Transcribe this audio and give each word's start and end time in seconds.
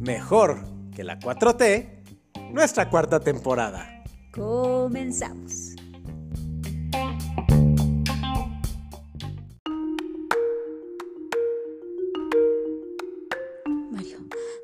Mejor 0.00 0.64
que 0.94 1.04
la 1.04 1.18
4T, 1.18 2.50
nuestra 2.52 2.88
cuarta 2.90 3.20
temporada. 3.20 4.04
Comenzamos. 4.32 5.74
Mario, 13.90 14.18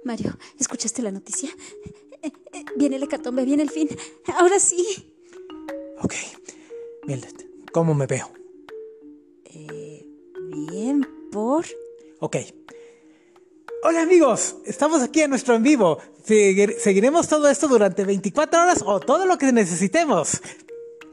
Mario, 0.05 0.37
¿escuchaste 0.59 1.03
la 1.03 1.11
noticia? 1.11 1.51
Eh, 2.23 2.31
eh, 2.53 2.65
Viene 2.77 2.97
el 2.97 3.03
hecatombe, 3.03 3.45
viene 3.45 3.63
el 3.63 3.71
fin. 3.71 3.89
Ahora 4.39 4.59
sí. 4.59 5.15
Ok, 6.03 6.15
Mildred, 7.07 7.47
¿cómo 7.73 7.95
me 7.95 8.07
veo? 8.07 8.31
Eh, 9.45 10.07
bien, 10.71 11.00
por. 11.63 11.67
Ok. 12.21 12.37
Hola 13.83 14.03
amigos, 14.03 14.57
estamos 14.67 15.01
aquí 15.03 15.23
en 15.23 15.31
nuestro 15.31 15.55
en 15.55 15.63
vivo. 15.63 15.99
Seguir- 16.25 16.77
seguiremos 16.79 17.29
todo 17.29 17.49
esto 17.49 17.67
durante 17.67 18.05
24 18.05 18.61
horas 18.63 18.83
o 18.85 19.01
todo 19.01 19.25
lo 19.25 19.39
que 19.39 19.53
necesitemos. 19.53 20.41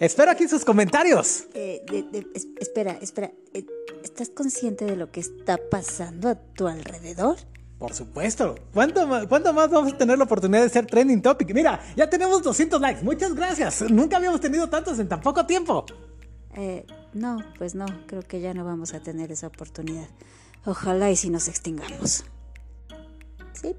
Espero 0.02 0.32
aquí 0.32 0.48
sus 0.50 0.66
comentarios. 0.66 1.46
Eh, 1.54 1.82
de- 1.90 2.04
de- 2.04 2.28
es- 2.36 2.48
espera, 2.60 2.98
espera. 3.02 3.32
eh, 3.54 3.66
¿Estás 4.04 4.30
consciente 4.30 4.86
de 4.86 4.96
lo 4.96 5.12
que 5.12 5.22
está 5.22 5.58
pasando 5.58 6.30
a 6.30 6.36
tu 6.36 6.68
alrededor? 6.68 7.38
Por 7.80 7.94
supuesto. 7.94 8.56
¿Cuánto, 8.73 9.08
¿Cuánto 9.30 9.54
más 9.54 9.70
vamos 9.70 9.94
a 9.94 9.98
tener 9.98 10.18
la 10.18 10.23
oportunidad 10.26 10.64
de 10.64 10.70
ser 10.70 10.86
trending 10.88 11.22
topic? 11.22 11.54
Mira, 11.54 11.80
ya 11.95 12.09
tenemos 12.09 12.42
200 12.44 12.82
likes. 12.82 13.04
Muchas 13.04 13.34
gracias. 13.34 13.82
Nunca 13.90 14.18
habíamos 14.18 14.42
tenido 14.42 14.68
tantos 14.70 15.00
en 15.00 15.08
tan 15.08 15.22
poco 15.22 15.45
tiempo. 15.45 15.86
Eh, 16.56 16.86
no, 17.14 17.40
pues 17.58 17.76
no, 17.76 17.86
creo 18.06 18.22
que 18.22 18.42
ya 18.42 18.54
no 18.54 18.66
vamos 18.66 18.94
a 18.94 19.02
tener 19.02 19.32
esa 19.32 19.48
oportunidad. 19.48 20.08
Ojalá 20.66 21.12
y 21.12 21.16
si 21.16 21.30
nos 21.30 21.48
extingamos. 21.48 22.26
Sí, 23.54 23.76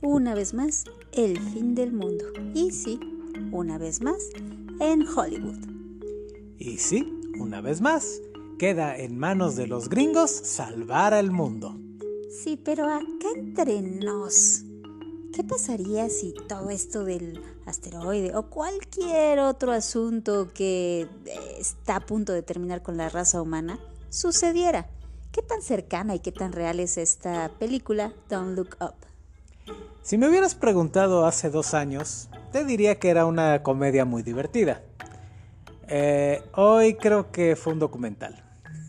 una 0.00 0.34
vez 0.34 0.54
más, 0.54 0.84
el 1.12 1.38
fin 1.38 1.74
del 1.74 1.92
mundo. 1.92 2.24
Y 2.54 2.70
sí, 2.70 3.00
una 3.52 3.78
vez 3.78 4.00
más, 4.00 4.30
en 4.80 5.06
Hollywood. 5.06 5.58
Y 6.58 6.78
sí, 6.78 7.20
una 7.38 7.60
vez 7.60 7.80
más, 7.80 8.20
queda 8.58 8.96
en 8.96 9.18
manos 9.18 9.56
de 9.56 9.66
los 9.66 9.88
gringos 9.88 10.30
salvar 10.30 11.14
al 11.14 11.30
mundo. 11.30 11.78
Sí, 12.30 12.58
pero 12.62 12.86
acá 12.88 13.28
entre 13.34 13.82
nos, 13.82 14.63
¿qué 15.34 15.42
pasaría 15.42 16.08
si 16.10 16.32
todo 16.48 16.70
esto 16.70 17.04
del 17.04 17.42
asteroide 17.66 18.36
o 18.36 18.44
cualquier 18.44 19.40
otro 19.40 19.72
asunto 19.72 20.52
que 20.54 21.08
eh, 21.26 21.56
está 21.58 21.96
a 21.96 22.00
punto 22.00 22.32
de 22.32 22.42
terminar 22.42 22.82
con 22.82 22.96
la 22.96 23.08
raza 23.08 23.42
humana 23.42 23.80
sucediera? 24.10 24.86
¿Qué 25.32 25.42
tan 25.42 25.60
cercana 25.60 26.14
y 26.14 26.20
qué 26.20 26.30
tan 26.30 26.52
real 26.52 26.78
es 26.78 26.96
esta 26.98 27.50
película 27.58 28.12
Don't 28.28 28.56
Look 28.56 28.76
Up? 28.80 28.94
Si 30.02 30.18
me 30.18 30.28
hubieras 30.28 30.54
preguntado 30.54 31.26
hace 31.26 31.50
dos 31.50 31.74
años, 31.74 32.28
te 32.52 32.64
diría 32.64 33.00
que 33.00 33.08
era 33.08 33.26
una 33.26 33.64
comedia 33.64 34.04
muy 34.04 34.22
divertida. 34.22 34.82
Eh, 35.88 36.44
hoy 36.54 36.94
creo 36.94 37.32
que 37.32 37.56
fue 37.56 37.72
un 37.72 37.80
documental. 37.80 38.44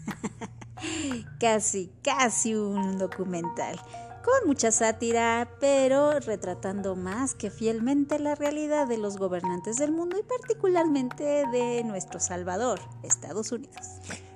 Casi, 1.40 1.92
casi 2.04 2.54
un 2.54 2.98
documental. 2.98 3.80
Con 4.26 4.48
mucha 4.48 4.72
sátira, 4.72 5.52
pero 5.60 6.20
retratando 6.20 6.96
más 6.96 7.36
que 7.36 7.52
fielmente 7.52 8.18
la 8.18 8.34
realidad 8.34 8.88
de 8.88 8.98
los 8.98 9.18
gobernantes 9.18 9.76
del 9.76 9.92
mundo 9.92 10.18
y 10.18 10.24
particularmente 10.24 11.44
de 11.52 11.84
nuestro 11.84 12.20
Salvador, 12.20 12.80
Estados 13.04 13.52
Unidos. 13.52 13.86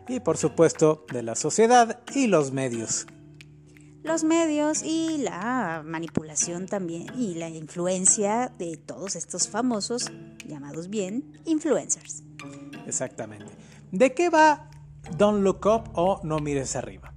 Y 0.08 0.20
por 0.20 0.38
supuesto, 0.38 1.08
de 1.12 1.24
la 1.24 1.34
sociedad 1.34 2.02
y 2.14 2.28
los 2.28 2.52
medios. 2.52 3.08
Los 4.04 4.24
medios 4.24 4.84
y 4.84 5.18
la 5.18 5.82
manipulación 5.84 6.68
también 6.68 7.08
y 7.18 7.34
la 7.34 7.50
influencia 7.50 8.54
de 8.60 8.78
todos 8.78 9.16
estos 9.16 9.48
famosos, 9.48 10.12
llamados 10.46 10.90
bien, 10.90 11.42
influencers. 11.46 12.22
Exactamente. 12.86 13.48
¿De 13.92 14.14
qué 14.14 14.30
va 14.30 14.70
Don't 15.18 15.42
Look 15.42 15.66
Up 15.66 15.90
o 15.96 16.20
No 16.24 16.38
Mires 16.38 16.76
Arriba? 16.76 17.16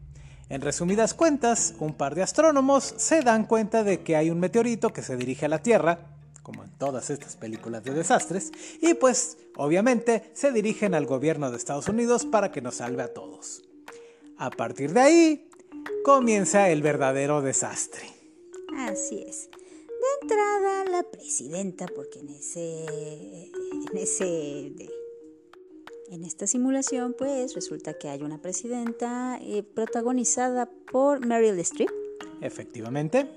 En 0.52 0.60
resumidas 0.60 1.14
cuentas, 1.14 1.74
un 1.78 1.94
par 1.94 2.14
de 2.14 2.22
astrónomos 2.22 2.92
se 2.98 3.22
dan 3.22 3.46
cuenta 3.46 3.84
de 3.84 4.02
que 4.02 4.16
hay 4.16 4.28
un 4.28 4.38
meteorito 4.38 4.92
que 4.92 5.00
se 5.00 5.16
dirige 5.16 5.46
a 5.46 5.48
la 5.48 5.62
Tierra, 5.62 6.14
como 6.42 6.62
en 6.62 6.70
todas 6.76 7.08
estas 7.08 7.36
películas 7.36 7.82
de 7.84 7.94
desastres, 7.94 8.52
y 8.82 8.92
pues 8.92 9.38
obviamente 9.56 10.30
se 10.34 10.52
dirigen 10.52 10.94
al 10.94 11.06
gobierno 11.06 11.50
de 11.50 11.56
Estados 11.56 11.88
Unidos 11.88 12.26
para 12.26 12.52
que 12.52 12.60
nos 12.60 12.74
salve 12.74 13.02
a 13.02 13.14
todos. 13.14 13.62
A 14.36 14.50
partir 14.50 14.92
de 14.92 15.00
ahí, 15.00 15.50
comienza 16.04 16.68
el 16.68 16.82
verdadero 16.82 17.40
desastre. 17.40 18.02
Así 18.76 19.24
es. 19.26 19.48
De 19.48 20.20
entrada, 20.20 20.84
la 20.84 21.02
presidenta, 21.04 21.86
porque 21.86 22.18
en 22.18 22.28
ese. 22.28 22.84
en 23.90 23.96
ese. 23.96 25.01
En 26.12 26.24
esta 26.24 26.46
simulación, 26.46 27.14
pues 27.16 27.54
resulta 27.54 27.94
que 27.94 28.10
hay 28.10 28.22
una 28.22 28.36
presidenta 28.36 29.38
eh, 29.40 29.62
protagonizada 29.62 30.68
por 30.90 31.24
Meryl 31.24 31.58
Streep. 31.60 31.88
Efectivamente. 32.42 33.30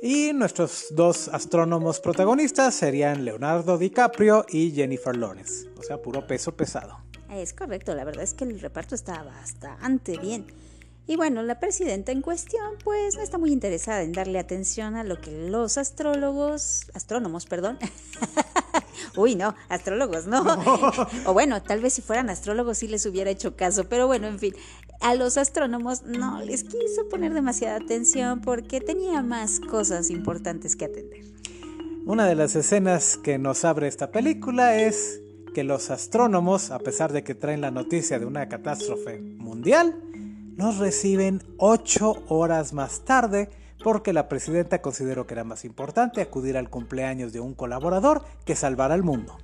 Y 0.00 0.32
nuestros 0.32 0.86
dos 0.90 1.26
astrónomos 1.28 1.98
protagonistas 1.98 2.76
serían 2.76 3.24
Leonardo 3.24 3.76
DiCaprio 3.76 4.46
y 4.48 4.70
Jennifer 4.70 5.16
Lawrence. 5.16 5.68
O 5.76 5.82
sea, 5.82 6.00
puro 6.00 6.24
peso 6.28 6.56
pesado. 6.56 6.96
Es 7.28 7.52
correcto, 7.52 7.92
la 7.96 8.04
verdad 8.04 8.22
es 8.22 8.34
que 8.34 8.44
el 8.44 8.60
reparto 8.60 8.94
está 8.94 9.24
bastante 9.24 10.16
bien. 10.16 10.46
Y 11.08 11.16
bueno, 11.16 11.42
la 11.42 11.58
presidenta 11.58 12.12
en 12.12 12.22
cuestión 12.22 12.74
pues 12.84 13.16
no 13.16 13.22
está 13.22 13.36
muy 13.36 13.50
interesada 13.50 14.02
en 14.02 14.12
darle 14.12 14.38
atención 14.38 14.94
a 14.94 15.02
lo 15.02 15.20
que 15.20 15.32
los 15.32 15.76
astrólogos, 15.76 16.86
astrónomos, 16.94 17.46
perdón. 17.46 17.78
Uy, 19.16 19.36
no, 19.36 19.54
astrólogos, 19.68 20.26
no. 20.26 20.42
o 21.26 21.32
bueno, 21.32 21.62
tal 21.62 21.80
vez 21.80 21.94
si 21.94 22.02
fueran 22.02 22.30
astrólogos 22.30 22.78
sí 22.78 22.88
les 22.88 23.06
hubiera 23.06 23.30
hecho 23.30 23.56
caso, 23.56 23.88
pero 23.88 24.06
bueno, 24.06 24.26
en 24.26 24.38
fin, 24.38 24.54
a 25.00 25.14
los 25.14 25.36
astrónomos 25.36 26.02
no 26.02 26.40
les 26.42 26.64
quiso 26.64 27.08
poner 27.10 27.34
demasiada 27.34 27.76
atención 27.76 28.40
porque 28.40 28.80
tenía 28.80 29.22
más 29.22 29.60
cosas 29.60 30.10
importantes 30.10 30.76
que 30.76 30.86
atender. 30.86 31.24
Una 32.06 32.26
de 32.26 32.36
las 32.36 32.54
escenas 32.54 33.16
que 33.16 33.38
nos 33.38 33.64
abre 33.64 33.88
esta 33.88 34.10
película 34.10 34.80
es 34.80 35.20
que 35.54 35.64
los 35.64 35.90
astrónomos, 35.90 36.70
a 36.70 36.78
pesar 36.78 37.12
de 37.12 37.24
que 37.24 37.34
traen 37.34 37.62
la 37.62 37.70
noticia 37.70 38.18
de 38.18 38.26
una 38.26 38.48
catástrofe 38.48 39.20
mundial, 39.20 40.00
los 40.56 40.78
reciben 40.78 41.42
ocho 41.58 42.22
horas 42.28 42.72
más 42.72 43.04
tarde 43.04 43.48
porque 43.82 44.12
la 44.12 44.28
presidenta 44.28 44.82
consideró 44.82 45.26
que 45.26 45.34
era 45.34 45.44
más 45.44 45.64
importante 45.64 46.20
acudir 46.20 46.56
al 46.56 46.70
cumpleaños 46.70 47.32
de 47.32 47.40
un 47.40 47.54
colaborador 47.54 48.24
que 48.44 48.56
salvar 48.56 48.92
al 48.92 49.02
mundo. 49.02 49.36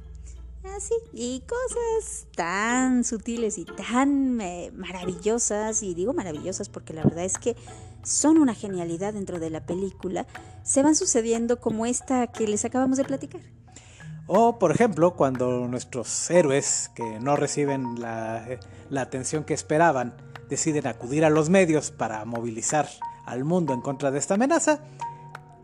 Así, 0.77 0.95
y 1.13 1.41
cosas 1.41 2.27
tan 2.37 3.05
sutiles 3.05 3.59
y 3.59 3.65
tan 3.65 4.41
eh, 4.41 4.71
maravillosas, 4.75 5.83
y 5.83 5.95
digo 5.95 6.13
maravillosas 6.13 6.69
porque 6.69 6.93
la 6.93 7.03
verdad 7.03 7.25
es 7.25 7.37
que 7.37 7.57
son 8.05 8.39
una 8.39 8.55
genialidad 8.55 9.15
dentro 9.15 9.41
de 9.41 9.51
la 9.51 9.67
película, 9.67 10.27
se 10.63 10.83
van 10.83 10.95
sucediendo 10.95 11.61
como 11.61 11.85
esta 11.85 12.29
que 12.29 12.47
les 12.47 12.65
acabamos 12.65 12.97
de 12.99 13.05
platicar. 13.05 13.41
O, 14.29 14.59
por 14.59 14.71
ejemplo, 14.71 15.15
cuando 15.15 15.67
nuestros 15.67 16.31
héroes, 16.31 16.91
que 16.95 17.19
no 17.21 17.37
reciben 17.37 18.01
la, 18.01 18.47
la 18.89 19.01
atención 19.03 19.45
que 19.45 19.55
esperaban, 19.55 20.15
deciden 20.49 20.87
acudir 20.87 21.25
a 21.25 21.31
los 21.31 21.51
medios 21.51 21.91
para 21.91 22.25
movilizar 22.25 22.89
al 23.27 23.45
mundo 23.45 23.73
en 23.73 23.81
contra 23.81 24.11
de 24.11 24.19
esta 24.19 24.35
amenaza, 24.35 24.81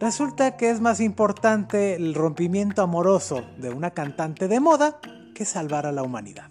resulta 0.00 0.56
que 0.56 0.70
es 0.70 0.80
más 0.80 1.00
importante 1.00 1.94
el 1.94 2.14
rompimiento 2.14 2.82
amoroso 2.82 3.44
de 3.58 3.70
una 3.70 3.90
cantante 3.90 4.48
de 4.48 4.60
moda 4.60 5.00
que 5.34 5.44
salvar 5.44 5.86
a 5.86 5.92
la 5.92 6.02
humanidad. 6.02 6.50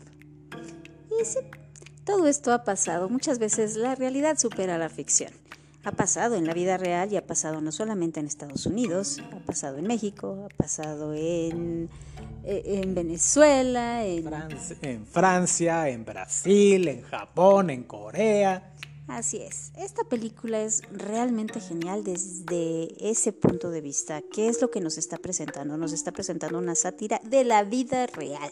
Y 1.20 1.26
sí, 1.26 1.40
todo 2.04 2.28
esto 2.28 2.54
ha 2.54 2.64
pasado. 2.64 3.10
Muchas 3.10 3.40
veces 3.40 3.76
la 3.76 3.96
realidad 3.96 4.38
supera 4.38 4.78
la 4.78 4.90
ficción. 4.90 5.32
Ha 5.84 5.92
pasado 5.92 6.36
en 6.36 6.46
la 6.46 6.54
vida 6.54 6.78
real 6.78 7.12
y 7.14 7.18
ha 7.18 7.26
pasado 7.26 7.62
no 7.62 7.72
solamente 7.72 8.20
en 8.20 8.28
Estados 8.28 8.66
Unidos, 8.66 9.22
ha 9.34 9.40
pasado 9.46 9.78
en 9.78 9.88
México, 9.88 10.48
ha 10.52 10.56
pasado 10.58 11.14
en, 11.14 11.90
eh, 12.44 12.82
en 12.84 12.94
Venezuela, 12.94 14.06
en 14.06 14.30
En 14.82 15.06
Francia, 15.06 15.88
en 15.88 16.04
Brasil, 16.04 16.88
en 16.90 17.02
Japón, 17.04 17.70
en 17.70 17.84
Corea. 17.84 18.74
Así 19.08 19.38
es, 19.38 19.72
esta 19.78 20.04
película 20.04 20.62
es 20.62 20.82
realmente 20.92 21.62
genial 21.62 22.04
desde 22.04 22.90
ese 23.10 23.32
punto 23.32 23.70
de 23.72 23.80
vista. 23.82 24.22
¿Qué 24.22 24.50
es 24.50 24.62
lo 24.62 24.70
que 24.70 24.82
nos 24.82 24.98
está 24.98 25.18
presentando? 25.18 25.78
Nos 25.78 25.94
está 25.94 26.12
presentando 26.12 26.58
una 26.58 26.76
sátira 26.76 27.22
de 27.24 27.46
la 27.46 27.64
vida 27.64 28.06
real. 28.08 28.52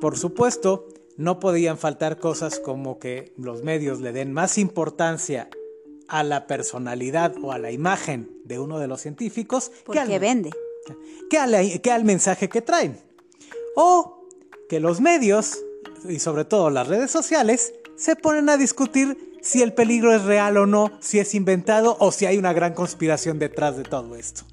Por 0.00 0.16
supuesto, 0.16 0.86
no 1.16 1.40
podían 1.40 1.76
faltar 1.76 2.18
cosas 2.20 2.60
como 2.60 2.98
que 3.00 3.32
los 3.36 3.64
medios 3.64 4.00
le 4.00 4.12
den 4.12 4.32
más 4.32 4.56
importancia 4.58 5.50
a 6.08 6.22
la 6.22 6.46
personalidad 6.46 7.34
o 7.42 7.52
a 7.52 7.58
la 7.58 7.72
imagen 7.72 8.30
de 8.44 8.58
uno 8.60 8.78
de 8.78 8.86
los 8.86 9.00
científicos 9.00 9.72
que 9.92 9.98
al, 9.98 10.18
vende. 10.20 10.50
que 11.28 11.36
al- 11.36 11.80
que 11.82 11.90
al 11.90 12.04
mensaje 12.04 12.48
que 12.48 12.62
traen. 12.62 12.96
O 13.74 14.24
que 14.68 14.78
los 14.80 15.00
medios 15.00 15.58
y 16.08 16.20
sobre 16.20 16.44
todo 16.44 16.70
las 16.70 16.86
redes 16.88 17.10
sociales, 17.10 17.74
se 18.00 18.16
ponen 18.16 18.48
a 18.48 18.56
discutir 18.56 19.38
si 19.42 19.60
el 19.60 19.74
peligro 19.74 20.14
es 20.14 20.24
real 20.24 20.56
o 20.56 20.64
no, 20.64 20.90
si 21.00 21.18
es 21.18 21.34
inventado 21.34 21.98
o 22.00 22.12
si 22.12 22.24
hay 22.24 22.38
una 22.38 22.54
gran 22.54 22.72
conspiración 22.72 23.38
detrás 23.38 23.76
de 23.76 23.82
todo 23.82 24.16
esto. 24.16 24.44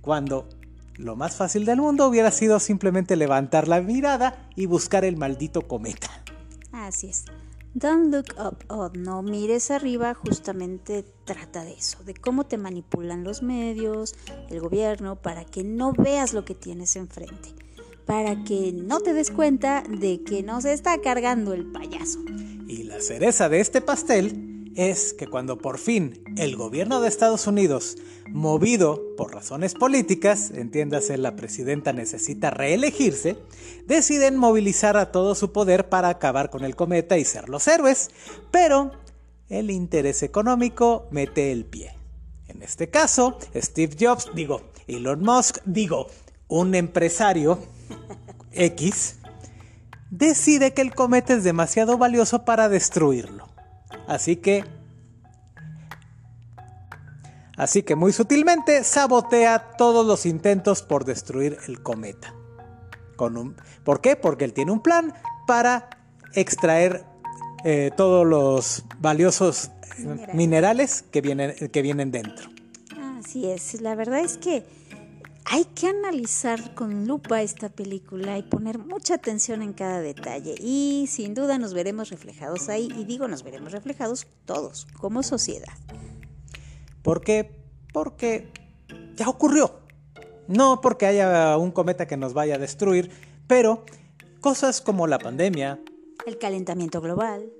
Cuando 0.00 0.48
lo 0.96 1.14
más 1.14 1.36
fácil 1.36 1.64
del 1.64 1.80
mundo 1.80 2.08
hubiera 2.08 2.32
sido 2.32 2.58
simplemente 2.58 3.14
levantar 3.14 3.68
la 3.68 3.80
mirada 3.80 4.48
y 4.56 4.66
buscar 4.66 5.04
el 5.04 5.16
maldito 5.16 5.68
cometa. 5.68 6.10
Así 6.72 7.10
es. 7.10 7.26
Don't 7.74 8.12
look 8.12 8.34
up 8.36 8.64
o 8.68 8.90
no 8.90 9.22
mires 9.22 9.70
arriba 9.70 10.12
justamente 10.12 11.04
trata 11.24 11.62
de 11.62 11.74
eso, 11.74 12.02
de 12.02 12.12
cómo 12.12 12.44
te 12.44 12.58
manipulan 12.58 13.22
los 13.22 13.42
medios, 13.42 14.16
el 14.50 14.60
gobierno, 14.60 15.14
para 15.14 15.44
que 15.44 15.62
no 15.62 15.92
veas 15.92 16.34
lo 16.34 16.44
que 16.44 16.56
tienes 16.56 16.96
enfrente, 16.96 17.54
para 18.06 18.44
que 18.44 18.72
no 18.72 19.00
te 19.00 19.12
des 19.12 19.30
cuenta 19.30 19.82
de 19.88 20.22
que 20.22 20.42
nos 20.42 20.64
está 20.64 21.00
cargando 21.00 21.52
el 21.52 21.70
payaso. 21.70 22.20
Y 22.68 22.84
la 22.84 23.00
cereza 23.00 23.48
de 23.48 23.60
este 23.60 23.80
pastel 23.80 24.70
es 24.74 25.12
que 25.12 25.26
cuando 25.26 25.58
por 25.58 25.78
fin 25.78 26.22
el 26.36 26.56
gobierno 26.56 27.00
de 27.00 27.08
Estados 27.08 27.46
Unidos, 27.46 27.96
movido 28.28 29.02
por 29.16 29.34
razones 29.34 29.74
políticas, 29.74 30.50
entiéndase 30.50 31.18
la 31.18 31.36
presidenta 31.36 31.92
necesita 31.92 32.50
reelegirse, 32.50 33.36
deciden 33.86 34.36
movilizar 34.36 34.96
a 34.96 35.12
todo 35.12 35.34
su 35.34 35.52
poder 35.52 35.88
para 35.88 36.08
acabar 36.08 36.50
con 36.50 36.64
el 36.64 36.76
cometa 36.76 37.18
y 37.18 37.24
ser 37.24 37.48
los 37.48 37.68
héroes, 37.68 38.10
pero 38.50 38.92
el 39.48 39.70
interés 39.70 40.22
económico 40.22 41.06
mete 41.10 41.52
el 41.52 41.66
pie. 41.66 41.94
En 42.48 42.62
este 42.62 42.88
caso, 42.88 43.38
Steve 43.54 43.96
Jobs, 43.98 44.30
digo, 44.34 44.62
Elon 44.86 45.20
Musk, 45.20 45.58
digo, 45.64 46.08
un 46.48 46.74
empresario 46.74 47.58
X, 48.52 49.18
decide 50.10 50.74
que 50.74 50.82
el 50.82 50.94
cometa 50.94 51.34
es 51.34 51.44
demasiado 51.44 51.98
valioso 51.98 52.44
para 52.44 52.68
destruirlo. 52.68 53.48
Así 54.06 54.36
que... 54.36 54.64
Así 57.56 57.82
que 57.82 57.96
muy 57.96 58.12
sutilmente 58.12 58.82
sabotea 58.82 59.76
todos 59.76 60.06
los 60.06 60.26
intentos 60.26 60.82
por 60.82 61.04
destruir 61.04 61.58
el 61.68 61.82
cometa. 61.82 62.34
Con 63.16 63.36
un, 63.36 63.56
¿Por 63.84 64.00
qué? 64.00 64.16
Porque 64.16 64.44
él 64.44 64.52
tiene 64.52 64.72
un 64.72 64.80
plan 64.80 65.12
para 65.46 65.90
extraer 66.34 67.04
eh, 67.64 67.90
todos 67.96 68.26
los 68.26 68.84
valiosos 68.98 69.70
minerales, 69.98 70.34
minerales 70.34 71.04
que, 71.10 71.20
vienen, 71.20 71.68
que 71.68 71.82
vienen 71.82 72.10
dentro. 72.10 72.50
Así 73.18 73.46
es, 73.48 73.80
la 73.80 73.94
verdad 73.94 74.20
es 74.20 74.38
que 74.38 74.64
hay 75.44 75.64
que 75.64 75.88
analizar 75.88 76.74
con 76.74 77.06
lupa 77.06 77.42
esta 77.42 77.68
película 77.68 78.38
y 78.38 78.42
poner 78.42 78.78
mucha 78.78 79.14
atención 79.14 79.62
en 79.62 79.72
cada 79.72 80.00
detalle 80.00 80.54
y 80.58 81.06
sin 81.08 81.34
duda 81.34 81.58
nos 81.58 81.74
veremos 81.74 82.10
reflejados 82.10 82.68
ahí 82.68 82.88
y 82.96 83.04
digo 83.04 83.28
nos 83.28 83.42
veremos 83.42 83.72
reflejados 83.72 84.26
todos 84.44 84.86
como 84.98 85.22
sociedad. 85.22 85.72
¿Por 87.02 87.22
qué? 87.22 87.50
Porque 87.92 88.48
ya 89.16 89.28
ocurrió. 89.28 89.80
No 90.48 90.80
porque 90.80 91.06
haya 91.06 91.56
un 91.56 91.70
cometa 91.70 92.06
que 92.06 92.16
nos 92.16 92.34
vaya 92.34 92.56
a 92.56 92.58
destruir, 92.58 93.10
pero 93.46 93.84
cosas 94.40 94.80
como 94.80 95.06
la 95.06 95.18
pandemia, 95.18 95.80
el 96.26 96.38
calentamiento 96.38 97.00
global 97.00 97.50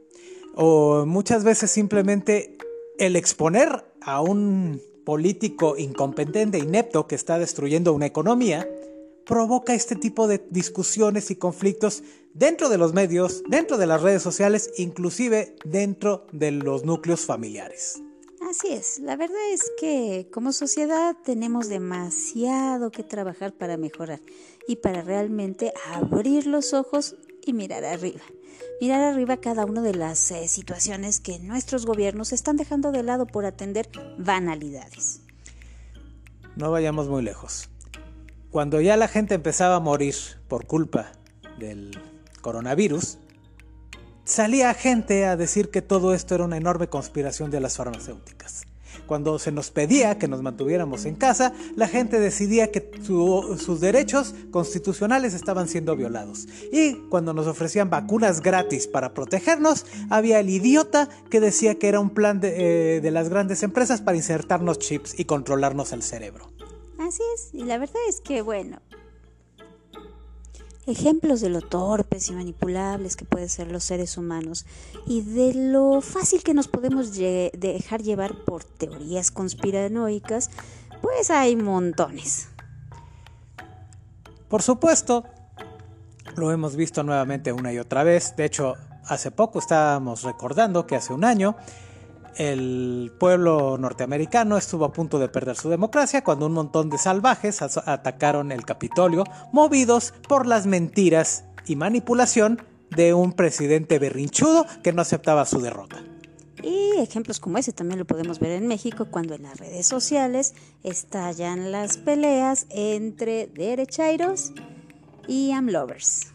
o 0.55 1.07
muchas 1.07 1.45
veces 1.45 1.71
simplemente 1.71 2.59
el 2.99 3.17
exponer 3.17 3.85
a 4.01 4.21
un 4.21 4.81
político 5.05 5.77
incompetente, 5.77 6.59
inepto, 6.59 7.07
que 7.07 7.15
está 7.15 7.39
destruyendo 7.39 7.93
una 7.93 8.07
economía, 8.07 8.69
provoca 9.25 9.75
este 9.75 9.97
tipo 9.97 10.27
de 10.27 10.45
discusiones 10.51 11.31
y 11.31 11.37
conflictos 11.37 12.03
dentro 12.35 12.69
de 12.69 12.79
los 12.79 12.93
medios, 12.93 13.43
dentro 13.49 13.77
de 13.79 13.87
las 13.87 14.03
redes 14.03 14.23
sociales, 14.23 14.71
inclusive 14.77 15.57
dentro 15.65 16.27
de 16.33 16.51
los 16.53 16.85
núcleos 16.85 17.21
familiares. 17.21 18.03
Así 18.49 18.73
es, 18.73 18.99
la 18.99 19.17
verdad 19.17 19.51
es 19.53 19.71
que 19.79 20.29
como 20.33 20.53
sociedad 20.53 21.17
tenemos 21.25 21.69
demasiado 21.69 22.91
que 22.91 23.05
trabajar 23.05 23.53
para 23.53 23.77
mejorar 23.77 24.21
y 24.67 24.77
para 24.77 25.03
realmente 25.03 25.73
abrir 25.95 26.47
los 26.47 26.75
ojos 26.75 27.17
y 27.45 27.53
mirar 27.53 27.85
arriba 27.85 28.23
mirar 28.83 29.03
arriba 29.03 29.37
cada 29.37 29.65
una 29.65 29.81
de 29.81 29.95
las 29.95 30.33
eh, 30.33 30.49
situaciones 30.49 31.21
que 31.21 31.39
nuestros 31.39 31.87
gobiernos 31.87 32.33
están 32.33 32.57
dejando 32.57 32.91
de 32.91 33.05
lado 33.05 33.27
por 33.27 33.47
atender 33.47 33.89
banalidades. 34.19 35.21
No 36.57 36.73
vayamos 36.73 37.09
muy 37.09 37.23
lejos. 37.23 37.69
Cuando 38.51 38.81
ya 38.81 38.97
la 38.97 39.07
gente 39.07 39.35
empezaba 39.35 39.77
a 39.77 39.81
morir 39.81 40.17
por 40.49 40.67
culpa 40.67 41.13
del 41.61 41.97
coronavirus, 42.41 43.19
salía 44.25 44.75
gente 44.75 45.27
a 45.27 45.37
decir 45.37 45.71
que 45.71 45.81
todo 45.81 46.13
esto 46.13 46.35
era 46.35 46.45
una 46.45 46.57
enorme 46.57 46.89
conspiración 46.89 47.53
de 47.53 47.61
las 47.61 47.77
farmacéuticas. 47.77 48.65
Cuando 49.13 49.39
se 49.39 49.53
nos 49.53 49.71
pedía 49.71 50.17
que 50.17 50.27
nos 50.27 50.41
mantuviéramos 50.41 51.05
en 51.05 51.17
casa, 51.17 51.53
la 51.77 51.87
gente 51.87 52.19
decidía 52.19 52.73
que 52.73 52.91
sus 53.05 53.79
derechos 53.79 54.35
constitucionales 54.51 55.35
estaban 55.35 55.69
siendo 55.69 55.95
violados. 55.97 56.49
Y 56.73 56.95
cuando 57.11 57.35
nos 57.35 57.47
ofrecían 57.47 57.91
vacunas 57.91 58.41
gratis 58.41 58.87
para 58.87 59.13
protegernos, 59.13 59.85
había 60.09 60.41
el 60.41 60.49
idiota 60.49 61.11
que 61.29 61.41
decía 61.41 61.75
que 61.75 61.89
era 61.89 62.01
un 62.01 62.09
plan 62.09 62.41
de, 62.41 62.97
eh, 62.97 63.11
las 63.11 63.29
grandes 63.29 63.63
empresas 63.63 64.01
para 64.01 64.17
insertarnos 64.17 64.79
chips 64.79 65.21
y 65.21 65.27
controlarnos 65.27 65.93
el 65.93 66.03
cerebro. 66.03 66.51
Así 66.99 67.23
es, 67.35 67.51
y 67.53 67.65
la 67.65 67.77
verdad 67.77 68.01
es 68.09 68.23
que, 68.23 68.41
bueno, 68.41 68.79
ejemplos 70.87 71.41
de 71.41 71.49
lo 71.49 71.61
torpes 71.61 72.29
y 72.29 72.33
manipulables 72.33 73.17
que 73.17 73.25
pueden 73.25 73.49
ser 73.49 73.71
los 73.71 73.85
seres 73.85 74.19
humanos 74.19 74.67
y 75.07 75.23
de 75.23 75.55
lo 75.55 76.01
fácil 76.01 76.43
que 76.43 76.55
nos 76.55 76.69
podemos 76.69 77.15
dejar 77.15 78.03
llevar 78.03 78.45
por 78.45 78.65
teorías 78.65 79.31
conspiranoicas, 79.31 80.51
pues 81.01 81.31
hay 81.31 81.57
montones. 81.57 82.49
Por 84.49 84.63
supuesto, 84.63 85.25
lo 86.37 86.53
hemos 86.53 86.77
visto 86.77 87.03
nuevamente 87.03 87.53
una 87.53 87.73
y 87.73 87.79
otra 87.79 88.05
vez. 88.05 88.37
De 88.37 88.45
hecho, 88.45 88.75
hace 89.07 89.31
poco 89.31 89.59
estábamos 89.59 90.23
recordando 90.23 90.87
que 90.87 90.97
hace 90.97 91.13
un 91.13 91.25
año 91.25 91.57
el 92.37 93.13
pueblo 93.19 93.77
norteamericano 93.79 94.57
estuvo 94.57 94.85
a 94.85 94.93
punto 94.93 95.19
de 95.19 95.29
perder 95.29 95.57
su 95.57 95.69
democracia 95.69 96.25
cuando 96.25 96.47
un 96.47 96.53
montón 96.53 96.91
de 96.91 96.99
salvajes 96.99 97.63
atacaron 97.63 98.53
el 98.53 98.65
Capitolio, 98.65 99.25
movidos 99.53 100.15
por 100.29 100.47
las 100.47 100.67
mentiras 100.67 101.45
y 101.67 101.77
manipulación 101.77 102.63
de 102.91 103.15
un 103.15 103.33
presidente 103.33 103.99
berrinchudo 103.99 104.67
que 104.83 104.93
no 104.93 105.03
aceptaba 105.03 105.47
su 105.47 105.61
derrota. 105.61 106.03
Y 106.63 107.01
ejemplos 107.01 107.41
como 107.41 107.59
ese 107.59 107.73
también 107.73 107.99
lo 107.99 108.05
podemos 108.05 108.39
ver 108.39 108.53
en 108.53 108.69
México 108.69 109.07
cuando 109.11 109.35
en 109.35 109.43
las 109.43 109.59
redes 109.59 109.87
sociales 109.87 110.55
estallan 110.85 111.73
las 111.73 111.97
peleas 111.97 112.67
entre 112.71 113.49
derechairos 113.49 114.53
y 115.27 115.51
amlovers. 115.53 116.33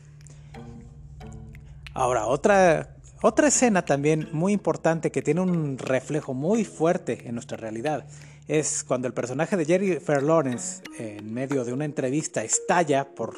Ahora, 1.93 2.27
otra 2.27 2.96
otra 3.21 3.47
escena 3.47 3.83
también 3.83 4.29
muy 4.31 4.53
importante 4.53 5.11
que 5.11 5.21
tiene 5.21 5.41
un 5.41 5.77
reflejo 5.77 6.33
muy 6.33 6.65
fuerte 6.65 7.23
en 7.25 7.35
nuestra 7.35 7.57
realidad 7.57 8.05
es 8.47 8.83
cuando 8.83 9.07
el 9.07 9.13
personaje 9.13 9.57
de 9.57 9.65
Jennifer 9.65 10.23
Lawrence, 10.23 10.81
en 10.97 11.33
medio 11.33 11.65
de 11.65 11.73
una 11.73 11.85
entrevista, 11.85 12.43
estalla 12.43 13.13
por 13.13 13.35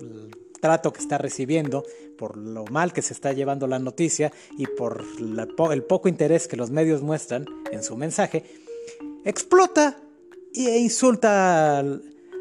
el 0.00 0.30
trato 0.60 0.92
que 0.92 1.00
está 1.00 1.16
recibiendo, 1.16 1.84
por 2.18 2.36
lo 2.36 2.66
mal 2.66 2.92
que 2.92 3.02
se 3.02 3.14
está 3.14 3.32
llevando 3.32 3.66
la 3.66 3.78
noticia 3.78 4.32
y 4.58 4.66
por 4.66 5.02
el 5.72 5.82
poco 5.84 6.08
interés 6.08 6.46
que 6.46 6.56
los 6.56 6.70
medios 6.70 7.02
muestran 7.02 7.46
en 7.72 7.82
su 7.82 7.96
mensaje, 7.96 8.44
explota 9.24 9.96
e 10.54 10.78
insulta 10.78 11.82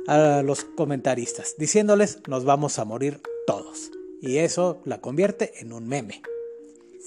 a 0.08 0.42
los 0.44 0.66
comentaristas, 0.66 1.56
diciéndoles 1.58 2.20
nos 2.28 2.44
vamos 2.44 2.80
a 2.80 2.86
morir 2.86 3.22
todos. 3.48 3.92
Y 4.22 4.40
eso 4.40 4.82
la 4.84 5.00
convierte 5.00 5.54
en 5.62 5.72
un 5.72 5.88
meme. 5.88 6.22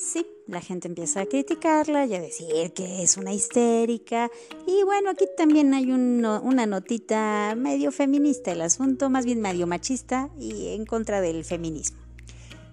Sí, 0.02 0.26
la 0.48 0.60
gente 0.60 0.88
empieza 0.88 1.20
a 1.20 1.26
criticarla 1.26 2.06
y 2.06 2.14
a 2.16 2.20
decir 2.20 2.72
que 2.72 3.04
es 3.04 3.16
una 3.16 3.32
histérica. 3.32 4.32
Y 4.66 4.82
bueno, 4.82 5.10
aquí 5.10 5.26
también 5.36 5.72
hay 5.74 5.92
una 5.92 6.66
notita 6.66 7.54
medio 7.56 7.92
feminista 7.92 8.50
el 8.50 8.62
asunto, 8.62 9.10
más 9.10 9.24
bien 9.24 9.40
medio 9.40 9.68
machista 9.68 10.28
y 10.36 10.74
en 10.74 10.86
contra 10.86 11.20
del 11.20 11.44
feminismo. 11.44 11.98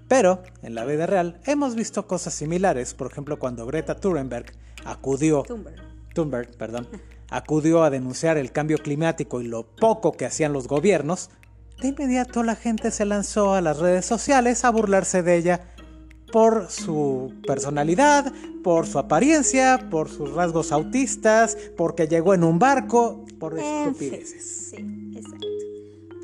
Pero, 0.07 0.41
en 0.63 0.74
la 0.74 0.86
vida 0.86 1.05
real, 1.05 1.39
hemos 1.45 1.75
visto 1.75 2.07
cosas 2.07 2.33
similares. 2.33 2.95
Por 2.95 3.12
ejemplo, 3.12 3.38
cuando 3.38 3.67
Greta 3.67 3.95
Thunberg 3.95 4.51
acudió... 4.83 5.43
Thunberg. 6.15 6.57
perdón. 6.57 6.88
Acudió 7.29 7.83
a 7.83 7.91
denunciar 7.91 8.39
el 8.39 8.51
cambio 8.51 8.79
climático 8.79 9.39
y 9.39 9.48
lo 9.48 9.67
poco 9.75 10.13
que 10.13 10.25
hacían 10.25 10.51
los 10.51 10.67
gobiernos, 10.67 11.29
de 11.79 11.89
inmediato 11.89 12.41
la 12.41 12.55
gente 12.55 12.89
se 12.89 13.05
lanzó 13.05 13.53
a 13.53 13.62
las 13.62 13.77
redes 13.77 14.05
sociales 14.05 14.65
a 14.65 14.71
burlarse 14.71 15.21
de 15.21 15.38
ella 15.38 15.62
por 16.31 16.69
su 16.69 17.33
personalidad, 17.45 18.31
por 18.63 18.86
su 18.88 19.00
apariencia, 19.00 19.88
por 19.89 20.09
sus 20.09 20.31
rasgos 20.33 20.71
autistas, 20.71 21.57
porque 21.77 22.07
llegó 22.07 22.33
en 22.33 22.43
un 22.43 22.59
barco, 22.59 23.25
por 23.39 23.57
estupideces. 23.57 24.71
Sí, 24.71 25.13
exacto. 25.15 25.48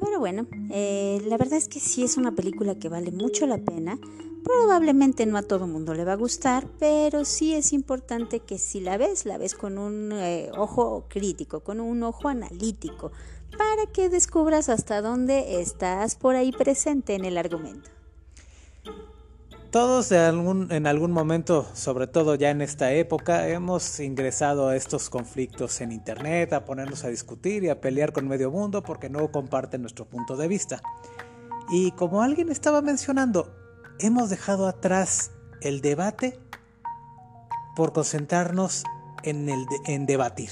Pero 0.01 0.19
bueno, 0.19 0.45
eh, 0.71 1.21
la 1.25 1.38
verdad 1.38 1.57
es 1.57 1.67
que 1.67 1.79
sí 1.79 2.03
es 2.03 2.17
una 2.17 2.31
película 2.31 2.75
que 2.75 2.89
vale 2.89 3.12
mucho 3.12 3.47
la 3.47 3.57
pena. 3.57 3.97
Probablemente 4.43 5.25
no 5.25 5.38
a 5.38 5.41
todo 5.41 5.65
mundo 5.65 5.95
le 5.95 6.05
va 6.05 6.13
a 6.13 6.17
gustar, 6.17 6.67
pero 6.77 7.25
sí 7.25 7.55
es 7.55 7.74
importante 7.74 8.41
que 8.41 8.59
si 8.59 8.79
la 8.79 8.97
ves, 8.97 9.25
la 9.25 9.39
ves 9.39 9.55
con 9.55 9.79
un 9.79 10.12
eh, 10.13 10.51
ojo 10.55 11.05
crítico, 11.07 11.62
con 11.62 11.79
un 11.79 12.03
ojo 12.03 12.27
analítico, 12.27 13.12
para 13.57 13.91
que 13.91 14.09
descubras 14.09 14.69
hasta 14.69 15.01
dónde 15.01 15.62
estás 15.62 16.15
por 16.15 16.35
ahí 16.35 16.51
presente 16.51 17.15
en 17.15 17.25
el 17.25 17.38
argumento. 17.38 17.94
Todos 19.75 20.13
en 20.13 20.88
algún 20.88 21.12
momento, 21.12 21.67
sobre 21.74 22.08
todo 22.08 22.36
ya 22.36 22.50
en 22.50 22.62
esta 22.62 22.94
época, 22.94 23.50
hemos 23.50 24.00
ingresado 24.00 24.70
a 24.70 24.77
estos 24.77 25.10
conflictos 25.10 25.82
en 25.82 25.91
Internet, 25.91 26.53
a 26.53 26.63
ponernos 26.63 27.03
a 27.03 27.10
discutir 27.10 27.65
y 27.65 27.67
a 27.67 27.82
pelear 27.82 28.13
con 28.13 28.25
medio 28.25 28.51
mundo 28.51 28.84
porque 28.84 29.10
no 29.10 29.29
comparten 29.34 29.82
nuestro 29.82 30.05
punto 30.05 30.38
de 30.38 30.48
vista. 30.48 30.82
Y 31.70 31.91
como 31.91 32.22
alguien 32.22 32.53
estaba 32.53 32.82
mencionando, 32.82 33.53
hemos 34.00 34.29
dejado 34.29 34.70
atrás 34.70 35.32
el 35.60 35.82
debate 35.82 36.39
por 37.75 37.91
concentrarnos 37.91 38.86
en, 39.24 40.05
debatir. 40.05 40.51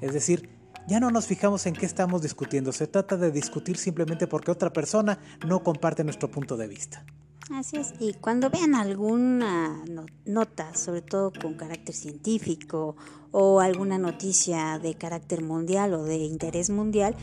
Es 0.00 0.12
decir, 0.12 0.58
ya 0.88 0.98
no 0.98 1.12
nos 1.12 1.26
fijamos 1.26 1.66
en 1.66 1.74
qué 1.74 1.86
estamos 1.86 2.20
discutiendo, 2.20 2.72
se 2.72 2.88
trata 2.88 3.16
de 3.16 3.30
discutir 3.30 3.76
simplemente 3.76 4.26
porque 4.26 4.50
otra 4.50 4.72
persona 4.72 5.20
no 5.46 5.62
comparte 5.62 6.02
nuestro 6.02 6.28
punto 6.32 6.56
de 6.56 6.66
vista. 6.66 7.06
Así 7.50 7.76
es, 7.76 7.94
y 8.00 8.12
cuando 8.14 8.50
vean 8.50 8.74
alguna 8.74 9.84
nota, 10.24 10.74
sobre 10.74 11.00
todo 11.00 11.32
con 11.32 11.54
carácter 11.54 11.94
científico 11.94 12.96
o 13.30 13.60
alguna 13.60 13.98
noticia 13.98 14.80
de 14.80 14.94
carácter 14.94 15.42
mundial 15.42 15.94
o 15.94 16.02
de 16.02 16.16
interés 16.16 16.70
mundial, 16.70 17.14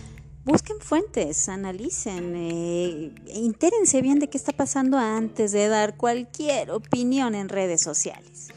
busquen 0.45 0.79
fuentes, 0.79 1.49
analicen, 1.49 2.35
eh, 2.37 3.13
intérense 3.33 4.01
bien 4.01 4.19
de 4.19 4.29
qué 4.29 4.37
está 4.37 4.53
pasando 4.53 4.97
antes 4.97 5.51
de 5.51 5.67
dar 5.67 5.97
cualquier 5.97 6.71
opinión 6.71 7.35
en 7.35 7.49
redes 7.49 7.81
sociales. 7.81 8.47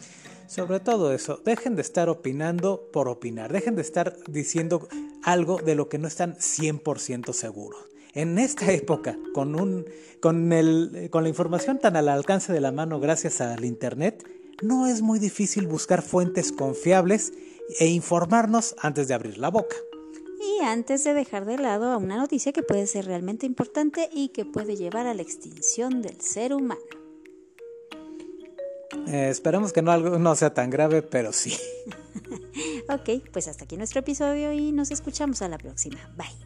Sobre 0.46 0.78
todo 0.78 1.12
eso, 1.12 1.40
dejen 1.44 1.74
de 1.74 1.82
estar 1.82 2.08
opinando 2.08 2.88
por 2.92 3.08
opinar, 3.08 3.52
dejen 3.52 3.74
de 3.74 3.82
estar 3.82 4.16
diciendo 4.28 4.86
algo 5.24 5.58
de 5.58 5.74
lo 5.74 5.88
que 5.88 5.98
no 5.98 6.06
están 6.06 6.36
100% 6.36 7.32
seguros 7.32 7.95
en 8.16 8.38
esta 8.38 8.72
época, 8.72 9.18
con, 9.34 9.54
un, 9.54 9.84
con, 10.20 10.52
el, 10.52 11.08
con 11.10 11.22
la 11.22 11.28
información 11.28 11.78
tan 11.78 11.96
al 11.96 12.08
alcance 12.08 12.52
de 12.52 12.60
la 12.60 12.72
mano 12.72 12.98
gracias 12.98 13.42
al 13.42 13.64
Internet, 13.64 14.26
no 14.62 14.86
es 14.86 15.02
muy 15.02 15.18
difícil 15.18 15.66
buscar 15.66 16.00
fuentes 16.00 16.50
confiables 16.50 17.34
e 17.78 17.88
informarnos 17.88 18.74
antes 18.78 19.06
de 19.08 19.14
abrir 19.14 19.36
la 19.36 19.50
boca. 19.50 19.76
Y 20.40 20.64
antes 20.64 21.04
de 21.04 21.12
dejar 21.12 21.44
de 21.44 21.58
lado 21.58 21.92
a 21.92 21.98
una 21.98 22.16
noticia 22.16 22.52
que 22.52 22.62
puede 22.62 22.86
ser 22.86 23.04
realmente 23.04 23.44
importante 23.44 24.08
y 24.10 24.28
que 24.28 24.46
puede 24.46 24.76
llevar 24.76 25.06
a 25.06 25.12
la 25.12 25.20
extinción 25.20 26.00
del 26.00 26.18
ser 26.20 26.54
humano. 26.54 26.80
Eh, 29.08 29.28
esperemos 29.30 29.74
que 29.74 29.82
no, 29.82 29.94
no 29.98 30.36
sea 30.36 30.54
tan 30.54 30.70
grave, 30.70 31.02
pero 31.02 31.34
sí. 31.34 31.54
ok, 32.88 33.28
pues 33.30 33.46
hasta 33.48 33.64
aquí 33.64 33.76
nuestro 33.76 34.00
episodio 34.00 34.52
y 34.52 34.72
nos 34.72 34.90
escuchamos 34.90 35.42
a 35.42 35.48
la 35.48 35.58
próxima. 35.58 35.98
Bye. 36.16 36.45